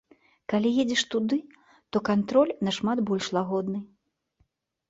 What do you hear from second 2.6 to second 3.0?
нашмат